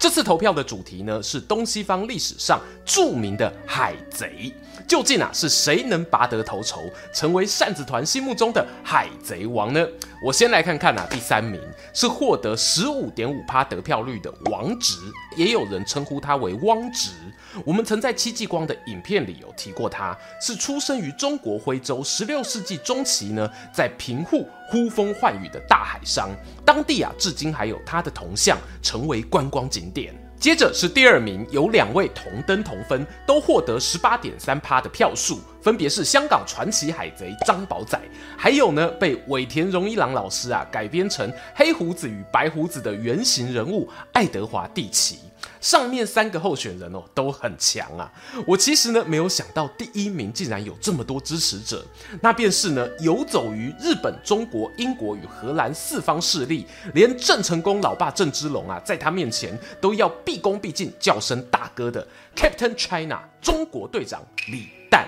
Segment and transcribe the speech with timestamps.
[0.00, 4.50] 这次投票的主题呢，是东西方历史上著名的海贼。
[4.88, 6.80] 究竟啊，是谁能拔得头筹，
[7.12, 9.86] 成为扇子团心目中的海贼王呢？
[10.24, 11.60] 我先来看看啊，第三名
[11.92, 14.96] 是获得十五点五趴得票率的王直，
[15.36, 17.10] 也有人称呼他为汪直。
[17.64, 26.30] 我们曾在戚继光的影片里有提过他，是出生于中国徽州，十六世纪中期呢，在平户呼风唤雨的大海商，
[26.64, 30.14] 当地啊，至今还有他的铜像，成为观光景点。
[30.38, 38.00] 接着是第二名，有两位同登同分，都获得十八点三趴的票数，分别是香港传奇海贼张宝仔，
[38.38, 45.18] 还有呢被尾田荣一郎老师啊改编成黑胡子与白胡子的原型人物爱德华蒂奇。
[45.60, 48.10] 上面三个候选人哦都很强啊，
[48.46, 51.84] 我其实呢没有想到第一名竟然有这么多支持者，
[52.22, 65.04] 那便是呢游走于日本、中国、英国与荷兰四方势力，连郑成功老爸郑芝龙啊在他面前都要毕恭毕敬叫声大哥的 Captain China 中国队长李旦。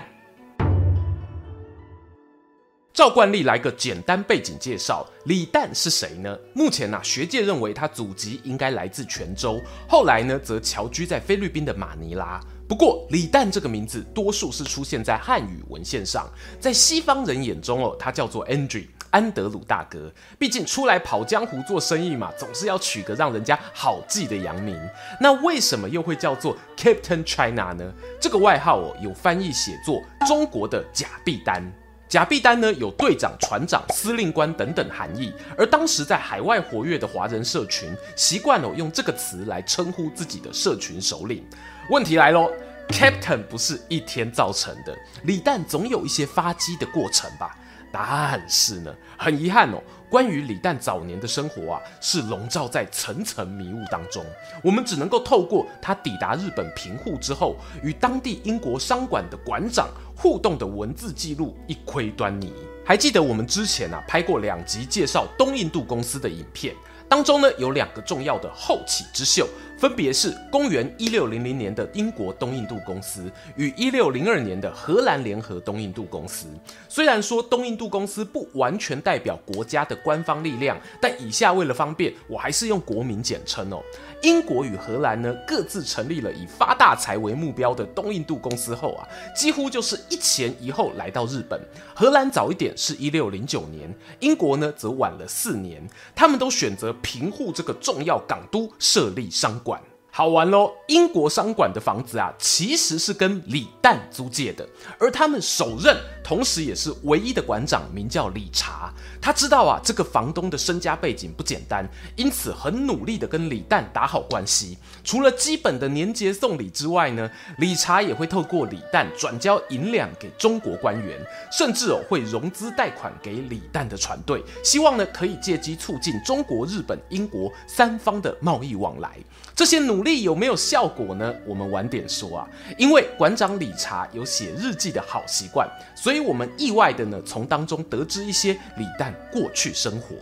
[2.93, 6.39] 照惯例来个简单背景介绍，李旦是谁呢？
[6.53, 12.39] 目前呢、学界认为他祖籍应该来自泉州，后来呢，则侨居在菲律宾的马尼拉。
[12.69, 20.13] 不过，李旦这个名字多数是出现在汉语文献上，在西方人眼中哦，他叫做 Andrew 安德鲁大哥。
[20.39, 24.79] 毕竟出来跑江湖做生意嘛，总是要取个让人家好记的洋名。
[25.19, 27.91] 那为什么又会叫做 Captain China 呢？
[28.21, 31.73] 这个外号哦，有翻译写作中国的假币丹。
[32.13, 41.43] 假币单呢，有队长、船长、司令官等等含义，而当时在海外活跃的华人社群习惯了用这个词来称呼自己的社群首领。
[41.89, 42.51] 问题来喽
[42.89, 47.57] ，Captain 不是一天造成的，李旦总有一些发迹的过程吧？
[47.91, 49.83] 但是呢，很遗憾哦。
[50.13, 54.23] 关于李旦早年的生活啊，是笼罩在层层迷雾当中。
[54.63, 62.53] 我们只能够透过他抵达日本平户之后，与当地英国商馆的馆长互动的文字记录一窥端倪。
[62.85, 66.75] 还记得我们之前啊拍过两集介绍东印度公司的影片，
[67.09, 69.49] 当中呢有两个重要的后起之秀。
[69.83, 76.47] 分别是公元一六零零年的英国东印度公司与一六零二年的荷兰联合东印度公司。
[76.89, 83.83] 虽然说东印度公司不完全代表国家的官方力量，但以下为了方便，我还是用国名简称哦。
[84.23, 89.03] 英国与荷兰呢各自成立了以发大财为目标的东印度公司后啊，
[89.35, 91.61] 几乎就是一前一后来到日本。
[91.93, 95.85] 荷兰早一点是一六零九年，英国呢则晚了四年。
[96.15, 99.72] 他们都选择平户这个重要港都设立商馆。
[100.15, 100.71] 好玩喽！
[100.89, 104.69] 英国商馆的房子啊，其实是跟李旦租借的，
[104.99, 108.93] 而他们首任，同时也是唯一的馆长，名叫理查。
[109.23, 114.77] 他知道啊，这个房东的身家背景不简单，因此很努力的跟李旦打好关系。
[115.03, 121.19] 除了基本的年节送礼之外呢，理查也会透过李旦转交银两给中国官员，
[121.51, 129.17] 甚至哦会融资贷款给李旦的船队，希望呢可以借机促进中国、日本、英国三方的贸易往来。
[129.55, 131.35] 这些努力有没有效果呢？
[131.47, 132.49] 我们晚点说啊。
[132.77, 140.15] 因为馆长理查有写日记的好习惯，所以我们意外的呢，从当中得知一些李旦过去生活。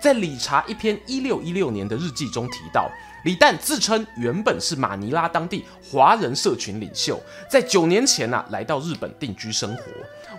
[0.00, 2.90] 在理查一篇一六一六年的日记中提到，
[3.24, 7.20] 李旦自称原本是马尼拉当地华人社群领袖，
[7.50, 9.82] 在九年前呢、啊、来到日本定居生活。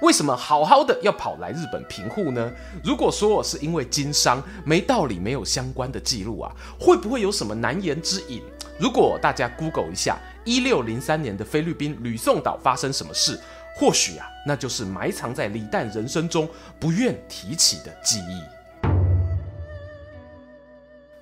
[0.01, 2.49] 为什么好好的要跑来日本平户呢？
[2.81, 6.49] 如果说是因为经商，没道理没有相关的记录啊，
[6.79, 8.41] 会不会有什么难言之隐？
[8.79, 13.39] 如果大家 Google 一下一六零三年的菲律宾吕宋岛发生什么事，
[13.75, 16.49] 或许啊，那就是埋藏在李诞人生中
[16.79, 18.58] 不愿提起的记忆。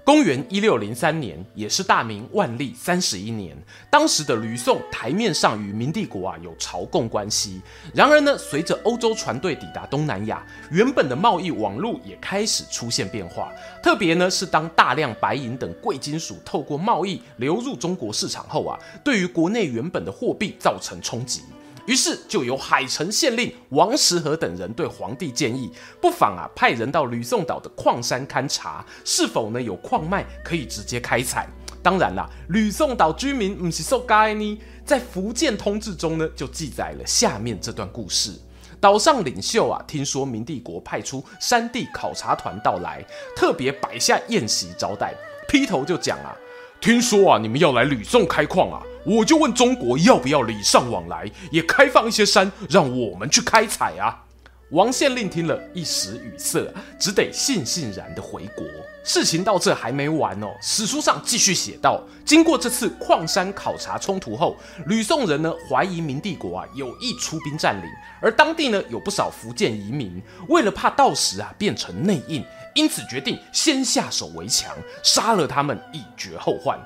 [0.07, 3.53] 公元一六零三年，也是大明万历三十一年。
[3.89, 7.61] 当时的吕宋台面上与明帝国啊有朝贡关系。
[7.93, 13.51] 然而呢，随着欧洲船队抵达东南亚，原本的贸易网路也开始出现变化。
[13.83, 21.41] 特别呢是当大量白银等贵金属透过贸易流入中国市场后啊，对于国内原本的货币造成冲击。
[21.87, 31.47] 于是就由海城县令王时和等人对皇帝建议，不妨啊派人到吕宋岛的矿山勘察，是否呢有矿脉可以直接开采。
[31.81, 38.33] 当然啦，吕宋岛居民唔是受该呢，在福建通志中呢就记载了下面这段故事。
[38.81, 43.03] 岛上领袖啊，听说明帝国派出山地考察团到来，
[43.35, 45.15] 特别摆下宴席招待。
[45.47, 46.35] 劈头就讲啊，
[46.79, 54.23] 听说啊，你们要来吕宋开矿啊，我就问中国要不要礼尚往来，也开放一些山，让我们去开采啊。
[54.71, 58.65] 王县令听了一时语塞，只得悻悻然的回国。
[59.03, 64.57] 事情到这还没完哦，史书上继续写道：经过这次矿山考察冲突后，
[64.87, 67.89] 吕宋人呢怀疑明帝国啊有意出兵占领，
[68.21, 72.43] 而当地呢有不少福建移民，为了怕到时啊变成内应，
[72.77, 74.71] 因此决定先下手为强，
[75.03, 76.79] 杀了他们以绝后患。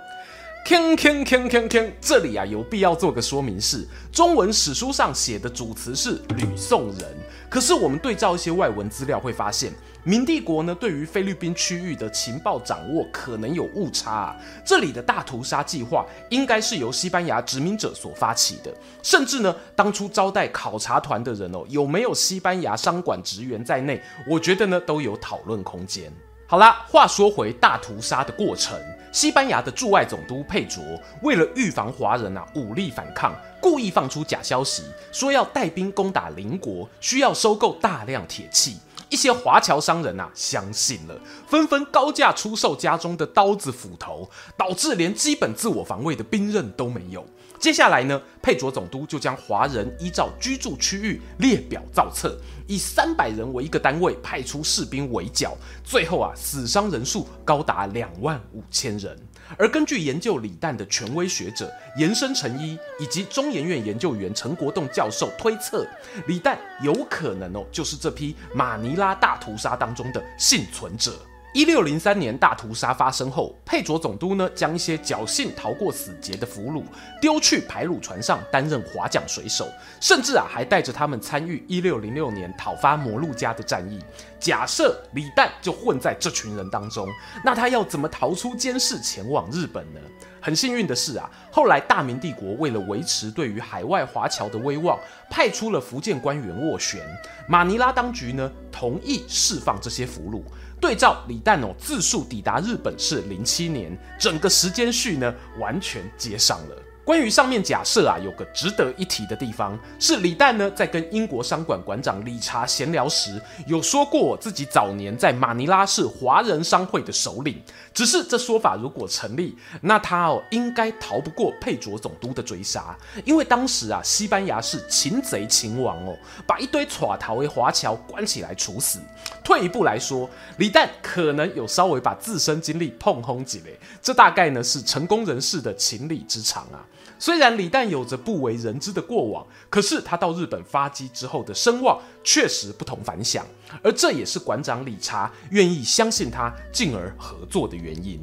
[0.72, 1.92] 锵锵锵锵锵！
[2.00, 7.06] 这里啊有必要做个说明是，中文史书上写的主词是吕宋人，
[7.50, 9.74] 可是我们对照一些外文资料会发现，
[10.06, 14.34] 明帝国呢对于菲律宾区域的情报掌握可能有误差。
[14.66, 18.74] 这里的大屠杀计划应该是由西班牙殖民者所发起的，
[19.04, 26.10] 甚至呢当初招待考察团的人哦有没有西班牙商管职员在内，我觉得呢都有讨论空间。
[26.52, 28.78] 好啦，话说回大屠杀的过程。
[29.14, 30.84] 西班牙的驻外总督佩卓
[31.22, 34.84] 为了预防华人啊武力反抗，故意放出假消息，
[35.14, 38.76] 说要带兵攻打邻国，需要收购大量铁器。
[39.08, 41.18] 一些华侨商人啊相信了，
[41.48, 47.26] 纷纷高价出售家中的刀子斧头，导致连基本自我防卫的兵刃都没有。
[47.62, 52.36] 接下来呢，佩卓总督就将华人依照居住区域列表造册，
[52.68, 59.16] 以三百人为一个单位，派出士兵围剿，最后啊，死伤人数高达两万五千人。
[59.60, 65.86] 而根据研究李诞的权威学者延伸成一以及中研院研究员陈国栋教授推测，
[66.26, 71.14] 李诞有可能哦，就是这批马尼拉大屠杀当中的幸存者。
[71.54, 76.82] 一六零三年大屠杀发生后，佩卓总督呢将一些侥幸逃过死劫的俘虏
[77.20, 79.68] 丢去排鲁船上担任划桨水手，
[80.00, 84.00] 甚至啊还带着他们参与一六零六年讨伐摩鹿加的战役。
[84.40, 87.06] 假设李旦就混在这群人当中，
[87.44, 90.00] 那他要怎么逃出监视前往日本呢？
[90.44, 94.98] 很幸运的是啊，后来大明帝国为了维持对于海外华侨的威望，
[95.30, 97.02] 派出了福建官员斡旋，
[97.46, 100.42] 马尼拉当局呢同意释放这些俘虏。
[100.82, 106.76] 对照李诞哦，自述抵达日本是零七年，整个时间序呢完全接上了。
[107.04, 117.62] 关于上面假设啊，有个值得一提的地方是李诞呢，在跟英国商馆馆长理查闲聊时，有说过自己早年在马尼拉是华人商会的首领。
[117.94, 122.96] 只是这说法如果成立，那他哦应该逃不过佩卓总督的追杀，
[123.26, 126.16] 因为当时啊，西班牙是擒贼擒王哦，
[126.46, 129.00] 把一堆耍逃为华侨关起来处死。
[129.44, 136.86] 退一步来说，李诞可能有稍微把自身经历碰轰几嘞，这大概呢是成功人士的情理之长啊。
[137.22, 143.46] 虽然李诞有着不为人知的过往，可是他到日本发迹之后的声望确实不同凡响，
[143.84, 148.20] 而这也是馆长理查愿意相信他，进而合作的原因。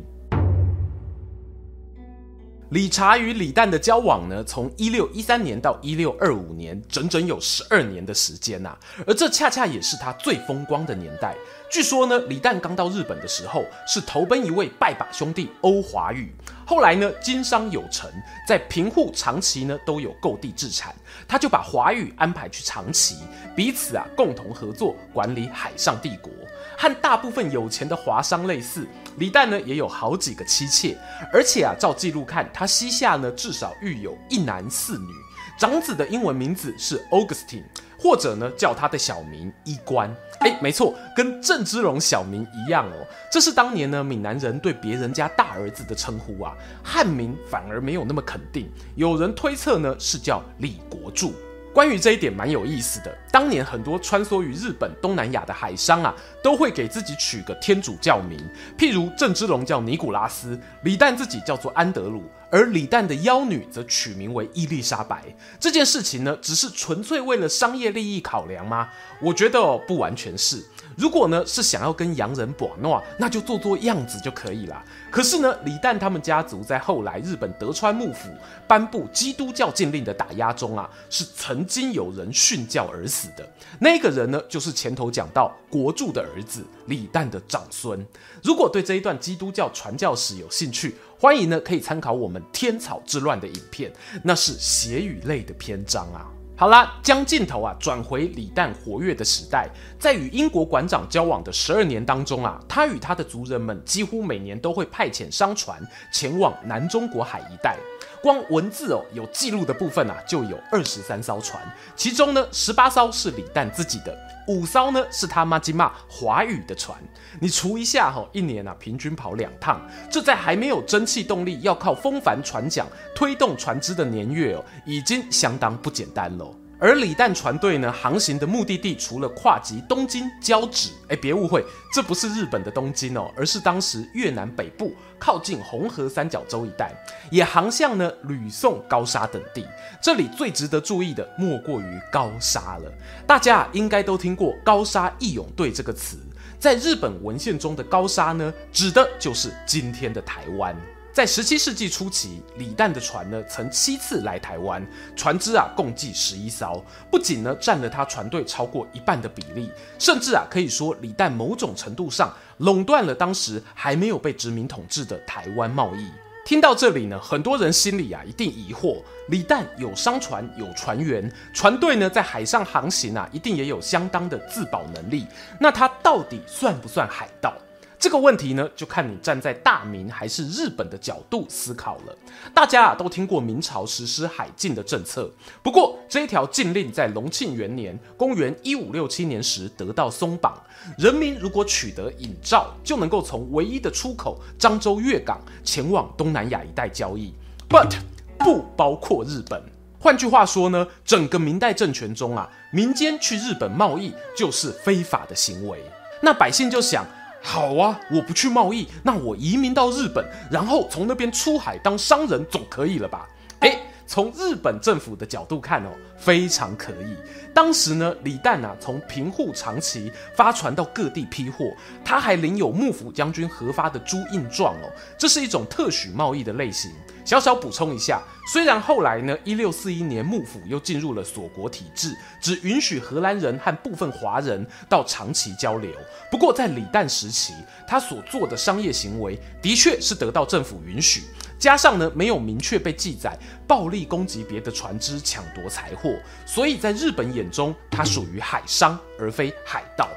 [2.71, 8.77] 理查与李旦的交往呢，从一六一三年到一六二五年，整整有十二年的时间呐、
[9.07, 11.35] 而这恰恰也是他最风光的年代。
[11.71, 16.31] 据说呢，李旦刚到日本的时候，是投奔一位拜把兄弟欧华宇。
[16.67, 18.11] 后来呢，经商有成，
[18.47, 20.95] 在平户长崎呢都有购地置产，
[21.27, 23.17] 他就把华宇安排去长崎，
[23.57, 26.31] 彼此啊共同合作管理海上帝国。
[26.77, 28.87] 和大部分有钱的华商类似，
[29.19, 30.97] 李旦呢也有好几个妻妾，
[31.33, 35.13] 而且啊照记录看，他膝下呢至少育有一男四女。
[35.59, 37.65] 长子的英文名字是 Augustine，
[37.99, 40.09] 或者呢叫他的小名衣冠。
[40.39, 43.07] 哎，没错，跟郑芝龙小名一样哦。
[43.33, 48.71] 这是当年呢闽南人对别人家大儿子的称呼啊，汉名反而没有那么肯定。
[48.95, 51.35] 有人推测呢是叫李国柱。
[51.73, 58.39] 关于这一点蛮有意思的，当年很多穿梭于日本、东南亚的海商啊，都会给自己取个天主教名，
[58.77, 65.23] 譬如郑芝龙叫尼古拉斯，李旦自己叫做安德鲁，而李旦的妖女则取名为伊丽莎白。
[65.61, 68.89] 这件事情呢，只是纯粹为了商业利益考量吗？
[69.21, 70.65] 我觉得哦，不完全是。
[70.99, 74.85] 如果呢是想要跟洋人博诺，那就做做样子就可以了。
[75.13, 78.29] 可是呢，李旦他们家族在后来日本德川幕府
[78.67, 83.49] 颁布基督教禁令的打压中啊，是曾经有人殉教而死的。
[83.79, 88.05] 那个人呢，就是前头讲到国柱的儿子李旦的长孙。
[88.43, 93.93] 如果对这一段基督教传教史有兴趣，欢迎呢可以参考我们天草之乱的影片，
[94.25, 96.27] 那是血与泪的篇章啊。
[96.61, 105.81] 好啦，将镜头啊转回李旦活跃的时代，在与英国馆长交往的十二年当中啊，他与他的族人们几乎每年都会派遣商船
[106.13, 107.77] 前往南中国海一带。
[108.23, 111.63] 光文字哦有记录的部分啊，就有二十三艘船，
[111.97, 116.99] 其中呢十八艘是李旦自己的，五艘呢是他妈吉骂华语的船。
[117.41, 126.55] 你除一下哈，一年啊平均跑两趟，这在还没有蒸汽动力，要靠风帆船桨推动船只的年月哦，已经相当不简单喽。
[126.81, 136.95] 而李旦船队呢，航行的目的地除了跨及东京、交趾，哎，别误会，这不是日本的东京哦，而是当时越南北部靠近红河三角洲一带，
[137.33, 139.67] 也航向呢吕宋、高沙等地。
[140.01, 142.93] 这里最值得注意的，莫过于高沙了。
[143.27, 146.17] 大家应该都听过“高沙义勇队”这个词，
[146.61, 150.77] 在日本文献中的高沙呢，指的就是今天的台湾。
[151.19, 166.09] 在十七世纪初期，李旦的船呢曾七次来台湾，船只啊共计十一艘，不仅呢占了他船队超过一半的比例，甚至啊可以说李旦某种程度上垄断了当时还没有被殖民统治的台湾贸易。
[166.47, 175.27] 听到这里呢，很多人心里啊一定疑惑：李旦有商船，有船员，船队呢在海上航行啊，一定也有相当的自保能力，
[175.59, 177.53] 那他到底算不算海盗？
[177.99, 182.17] 这个问题呢，就看你站在大明还是日本的角度思考了。
[182.55, 185.29] 大家啊都听过明朝实施海禁的政策，
[185.65, 190.57] 不过这一条禁令在隆庆元年（公元一五六七年）时得到松绑，
[190.97, 197.35] 人民如果取得引照，就能够从唯一的出口漳州粤港前往东南亚一带交易
[197.69, 197.97] ，but
[198.39, 199.61] 不包括日本。
[199.99, 205.83] 换句话说呢，整个明代政权中啊，民间去日本贸易就是非法的行为。
[206.23, 207.05] 那百姓就想。
[207.41, 213.27] 好啊，我不去贸易，那我移民到日本，然后从那边出海当商人总可以了吧？
[213.61, 217.17] 哎，从日本政府的角度看哦，非常可以。
[217.55, 221.73] 当时呢，李旦啊，从平户长崎发船到各地批货，
[222.05, 226.91] 他还领有幕府将军核发的朱印状哦，这是一种特许贸易的类型。
[227.29, 235.93] 小小补充一下，虽然后来呢，一六四一年幕府又进入了锁国体制，只允许荷兰人和部分华人到长崎交流。
[236.31, 237.53] 不过在李旦时期，
[237.87, 241.25] 他所做的商业行为的确是得到政府允许，
[241.59, 246.17] 加上呢，没有明确被记载暴力攻击别的船只、抢夺财货，
[246.47, 250.09] 所以在日本眼中，他属于海商而非海盗。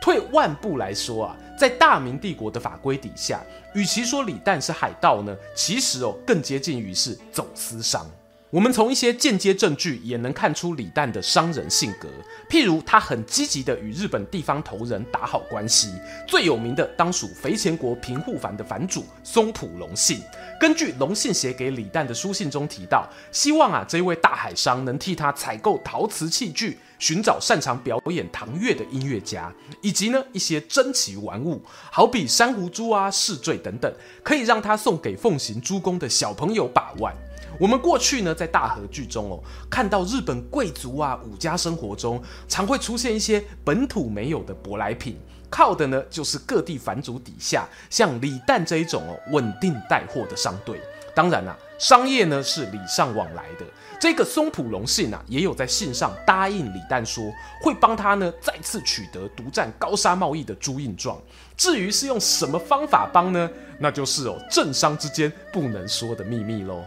[0.00, 3.42] 退万步来说啊，在大明帝国的法规底下，
[3.74, 8.08] 与其说李旦是海盗呢，其实哦更接近于是走私商。
[8.50, 12.08] 我们从一些间接证据也能看出李旦的商人性格，
[12.48, 15.94] 譬如他很积极地与日本地方头人打好关系，
[16.26, 20.20] 最有名的当属肥前国平户藩的藩主松浦隆信。
[20.58, 37.14] 根据隆信写给李旦的书信中提到，希望啊这位大海商能替他采购陶瓷器具，寻找擅长表演唐乐的音乐家，以及呢一些珍奇玩物，好比珊瑚珠啊、饰坠等等，可以让他送给奉行诸公的小朋友把玩。
[37.60, 39.38] 我们过去呢，在大和剧中哦，
[39.68, 45.18] 看到日本贵族啊、武家生活中，常会出现一些本土没有的舶来品，
[45.50, 50.80] 靠的呢就是各地藩主底下像李旦这一种哦稳定带货的商队。
[51.14, 53.66] 当然啦、商业呢是礼尚往来的。
[54.00, 61.20] 这个松浦隆信啊，也有在信上答应李旦说，会帮他呢再次取得独占高沙贸易的朱印状。
[61.58, 63.50] 至于是用什么方法帮呢？
[63.78, 66.82] 那就是哦政商之间不能说的秘密喽。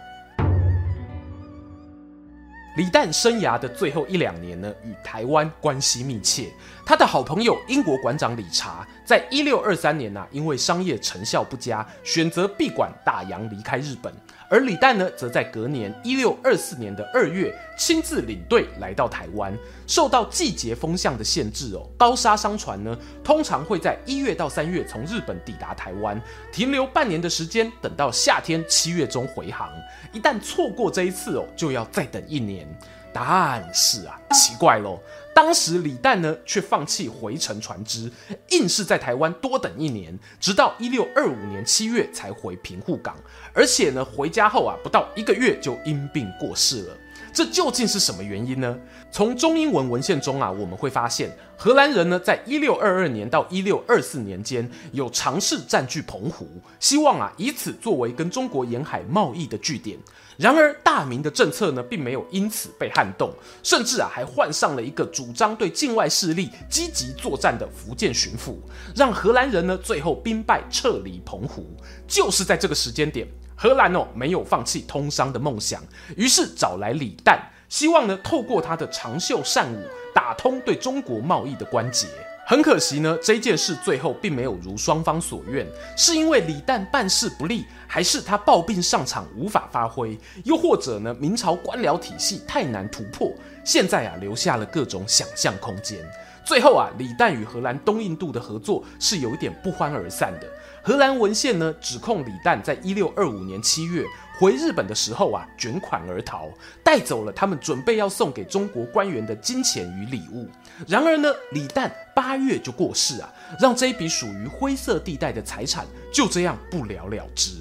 [2.76, 6.50] 李旦生涯的最后一两年呢，与台湾关系密切。
[6.84, 14.12] 他的好朋友英国馆长理查，在一六二三年呢、因为商业成效不佳，选择闭馆大洋离开日本。
[14.50, 19.56] 而李旦呢，则在隔年一六二四年的二月，亲自领队来到台湾。
[19.88, 26.22] 受到季节风向的限制哦，高沙商船呢，通常会在一月到三月从日本抵达台湾，
[26.52, 29.70] 停留半年的时间，等到夏天七月中回航。
[30.12, 32.68] 一旦错过这一次哦，就要再等一年。
[33.16, 35.00] 但是啊，奇怪喽，
[35.36, 38.12] 当时李旦呢，却放弃回程船只，
[38.50, 43.16] 硬是在台湾多等一年，直到一六二五年七月才回平户港。
[43.54, 46.98] 而且呢，回家后啊，不到一个月就因病过世了。
[47.34, 48.78] 这究竟是什么原因呢？
[49.12, 56.48] 从中英文文献中啊，我们会发现，荷兰人呢，在一六二二年到一六二四年间，有尝试占据澎湖，
[56.80, 59.98] 希望啊，以此作为跟中国沿海贸易的据点。
[60.38, 63.32] 然而，大明的政策呢，并没有因此被撼动，
[63.64, 68.56] 甚至啊，还换上了一个主张对境外势力积极作战的福建巡抚，
[68.96, 71.66] 让荷兰人呢，最后兵败撤离澎湖。
[72.08, 73.28] 就是在这个时间点。
[73.64, 75.82] 荷兰哦，没有放弃通商的梦想，
[76.18, 77.40] 于是找来李旦，
[77.70, 79.82] 希望呢透过他的长袖善舞
[80.14, 82.08] 打通对中国贸易的关节。
[82.46, 85.66] 很可惜呢，这件事最后并没有如双方所愿，
[85.96, 93.32] 是因为李旦办事不力，还是他抱病上场无法发挥，又或者呢明朝官僚体系太难突破？
[93.64, 96.06] 现在啊留下了各种想象空间。
[96.46, 100.48] 最后啊，李旦与荷兰东印度的合作是有一点不欢而散的。
[100.86, 104.04] 荷兰文献呢指控李旦在一六二五年七月
[104.38, 106.50] 回日本的时候啊卷款而逃，
[106.84, 110.46] 带走了他们准备要送给中国官员的金钱与礼物。
[110.86, 117.52] 然而呢，李旦八月就过世啊，让这一笔属于灰色地带的财产就这样不了了之。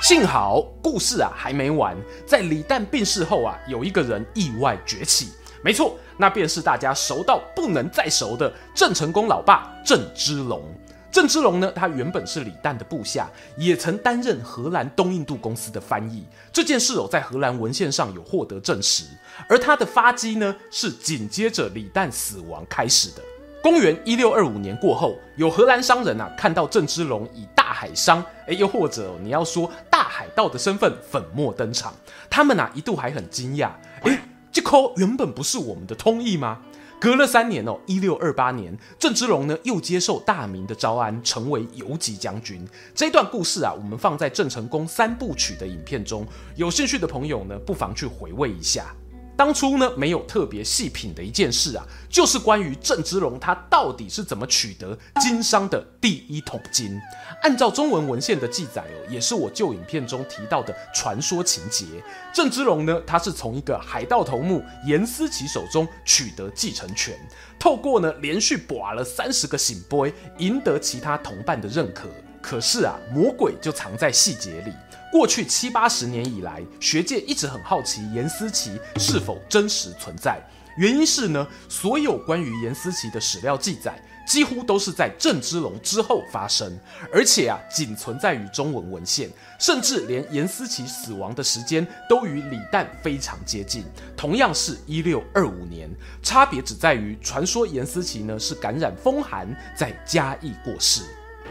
[0.00, 5.30] 幸好故事啊还没完，在李旦病逝后啊，有一个人意外崛起。
[5.64, 10.62] 没错，那便是大家熟到不能再熟的郑成功老爸郑芝龙。
[11.10, 16.24] 郑芝龙呢，他原本是李旦的部下，也曾担任荷兰东印度公司的翻译。
[16.52, 19.04] 这件事哦，在荷兰文献上有获得证实。
[19.48, 23.22] 而他的发迹呢，是紧接着李旦死亡开始的。
[23.62, 31.94] 公元一六二五年过后，有荷兰商人啊，看到郑芝龙以大海商，诶，又或者你要说大海盗的身份粉墨登场，
[32.28, 33.70] 他们啊一度还很惊讶，
[34.02, 34.18] 诶。
[34.50, 36.58] 这颗原本不是我们的通译吗？
[37.00, 42.66] 隔了三年哦，一六二八年，郑芝龙呢又接受大明的招安，成为游击将军。
[42.92, 46.26] 这段故事啊，我们放在郑成功三部曲的影片中，
[46.56, 48.92] 有兴趣的朋友呢，不妨去回味一下。
[49.38, 57.00] 当初呢，没有特别细品的一件事啊，就是关于郑芝龙他到底是怎么取得经商的第一桶金。
[57.42, 61.86] 按照中文文献的记载哦，也是我旧影片中提到的传说情节。
[62.34, 67.16] 郑芝龙呢，他是从一个海盗头目颜思齐手中取得继承权，
[67.60, 72.08] 透过呢连续拔了三十个醒杯，赢得其他同伴的认可。
[72.48, 74.72] 可是啊，魔鬼就藏在细节里。
[75.12, 80.40] 过去七八十年以来，学界一直很好奇颜思齐是否真实存在。
[80.78, 86.74] 原因是呢，所有关于颜思齐的史料记载，几乎都是在郑芝龙之后发生，
[87.12, 89.28] 而且啊，仅存在于中文文献，
[89.60, 93.84] 甚至连颜思齐死亡的时间都与李旦非常接近，
[94.16, 95.90] 同样是一六二五年，
[96.22, 101.02] 差别只在于传说颜思齐呢是感染风寒，在嘉义过世。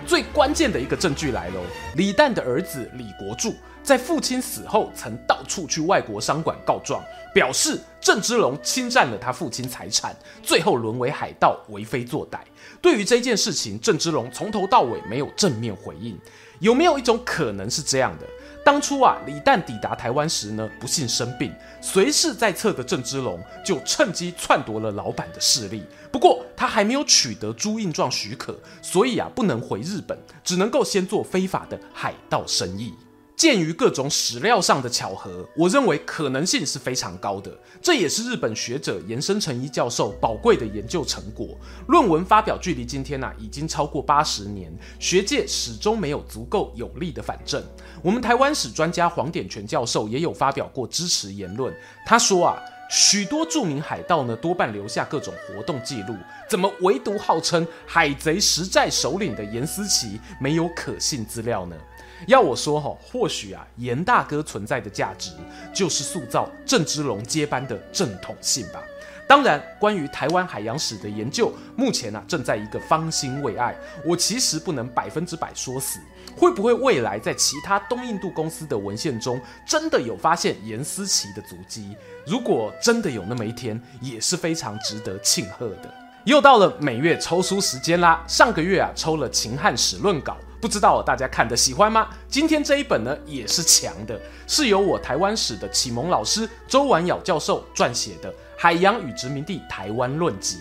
[0.06, 1.62] 最关键的一个证据来喽！
[1.96, 12.40] 李旦的儿子李国柱在父亲死后，曾到处去外国商馆告状，表示郑芝龙侵占了他父亲财产，最后沦为海盗，为非作歹。
[12.82, 16.18] 对于这件事情，郑芝龙从头到尾没有正面回应。
[16.60, 18.26] 有没有一种可能是这样的？
[18.68, 25.86] 当初啊，李旦抵达台湾时呢，不幸生病，随侍在侧的郑芝龙就趁机篡夺了老板的势力。
[26.12, 32.94] 不过他还没有取得朱印状许可，所以啊，不能回日本，只能够先做非法的海盗生意。
[33.38, 37.56] 鉴于各种史料上的巧合，我认为可能性是非常高的。
[37.80, 41.50] 这也是日本学者岩生成一教授宝贵的研究成果。
[41.88, 47.64] 论文发表距离今天呢、已经超过八十年，学界始终没有足够有力的反证。
[48.02, 51.72] 我们台湾史专家黄典全教授也有发表过支持言论。
[52.08, 56.16] 他说啊，许多著名海盗呢，多半留下各种活动记录，
[56.50, 61.76] 怎么唯独号称海贼实在首领的严思齐没有可信资料呢？
[62.26, 65.32] 要我说哈，或许啊，严大哥存在的价值
[65.74, 68.82] 就是塑造郑芝龙接班的正统性吧。
[69.28, 73.76] 当然，关于台湾海洋史的研究，目前呢、啊、正在一个方兴未艾。
[74.06, 76.00] 我其实不能百分之百说死，
[76.38, 81.94] 会不会未来在其他东印度公司的文献中真的有发现严思齐的足迹？
[82.26, 85.94] 如果真的有那么一天，也是非常值得庆贺的。
[86.24, 90.38] 又到了每月抽书时间啦，上个月啊抽了《秦汉史论稿》。
[90.60, 92.10] 不知道大家看得喜欢吗？
[92.28, 100.58] 今天这一本呢也是强的，是由我台湾史的启蒙老师周婉窈教授撰写的《海洋与殖民地台湾论集》。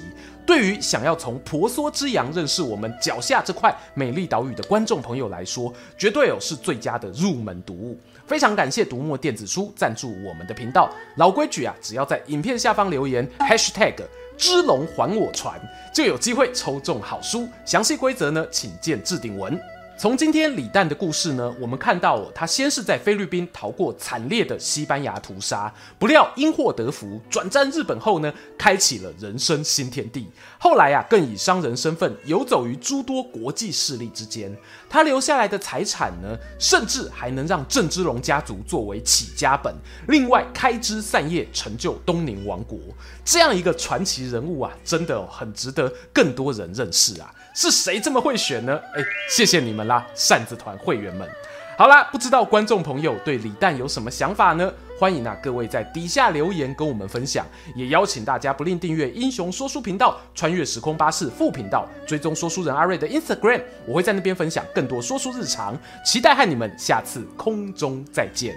[0.47, 7.99] 对于想要从婆娑之洋认识我们脚下这块美丽岛屿的观众朋友来说，绝对哦是最佳的入门读物。
[8.27, 10.89] 非常感谢读墨电子书赞助我们的频道。
[11.17, 13.95] 老规矩啊，只要在影片下方留言 #hashtag
[14.37, 15.61] 之龙还我船，
[15.93, 17.49] 就有机会抽中好书。
[17.65, 19.59] 详细规则呢，请见置顶文。
[19.99, 30.29] 从今天李旦的故事呢，我们看到他先是在菲律宾逃过惨烈的西班牙屠杀，不料因祸得福，转战日本后呢，开启了人生新天地。
[30.59, 34.55] 后来啊，更以商人身份游走于诸多国际势力之间。
[34.89, 39.75] 他留下来的财产呢，甚至还能让郑芝龙家族作为起家本，
[40.09, 42.79] 另外开枝散叶，成就东宁王国。
[43.25, 47.33] 这样一个传奇人物啊，真的很值得更多人认识啊。
[47.55, 48.81] 是谁这么会选呢？
[48.95, 51.29] 哎，谢谢你们啦，扇子团会员们。
[51.77, 54.73] 好啦，不知道观众朋友对李诞有什么想法呢？
[54.99, 68.57] 欢迎啊各位在底下留言跟我们分享，也邀请大家不吝订阅英雄说书频道、穿越时空巴士副频道，追踪说书人阿瑞的 Instagram，我会在那边分享更多说书日常，期待和你们下次空中再见。